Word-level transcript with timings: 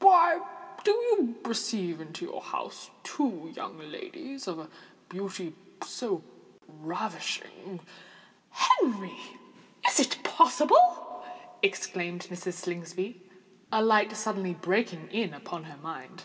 "Why 0.00 0.40
do 0.82 0.90
you 0.90 1.36
receive 1.44 2.00
into 2.00 2.24
your 2.24 2.40
house 2.42 2.90
two 3.04 3.52
young 3.54 3.78
ladies 3.78 4.48
of 4.48 4.58
a 4.58 4.68
beauty 5.08 5.54
so 5.86 6.20
ravishing——" 6.66 7.78
"Henry! 8.50 9.20
is 9.88 10.00
it 10.00 10.18
possible?" 10.24 11.24
exclaimed 11.62 12.22
Mrs. 12.28 12.54
Slingsby, 12.54 13.22
a 13.70 13.84
light 13.84 14.16
suddenly 14.16 14.54
breaking 14.54 15.10
in 15.12 15.32
upon 15.32 15.62
her 15.62 15.76
mind. 15.76 16.24